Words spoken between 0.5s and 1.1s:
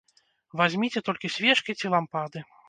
Вазьміце